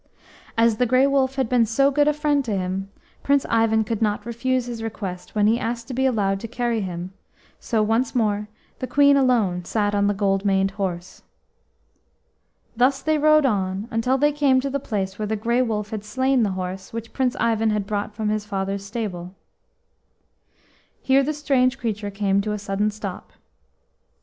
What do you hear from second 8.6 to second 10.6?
the Queen alone sat on the gold